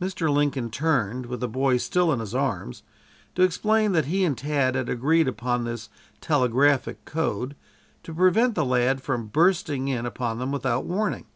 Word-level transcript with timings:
Mr. 0.00 0.32
Lincoln 0.32 0.70
turned, 0.70 1.26
with 1.26 1.40
the 1.40 1.48
boy 1.48 1.78
still 1.78 2.12
in 2.12 2.20
his 2.20 2.32
arms, 2.32 2.84
to 3.34 3.42
explain 3.42 3.90
that 3.90 4.04
he 4.04 4.24
and 4.24 4.38
Tad 4.38 4.76
had 4.76 4.88
agreed 4.88 5.26
upon 5.26 5.64
this 5.64 5.88
telegraphic 6.20 7.04
code 7.04 7.56
to 8.04 8.14
prevent 8.14 8.54
the 8.54 8.64
lad 8.64 9.02
from 9.02 9.26
bursting 9.26 9.88
in 9.88 10.06
upon 10.06 10.38
them 10.38 10.52
without 10.52 10.84
warning. 10.84 11.26